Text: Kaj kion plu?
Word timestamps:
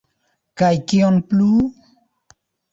Kaj 0.61 0.71
kion 0.93 1.21
plu? 1.29 1.53